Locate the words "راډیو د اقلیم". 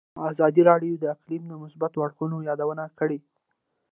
0.69-1.43